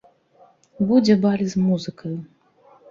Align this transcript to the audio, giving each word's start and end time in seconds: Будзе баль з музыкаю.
Будзе 0.93 1.19
баль 1.27 1.45
з 1.53 1.67
музыкаю. 1.67 2.17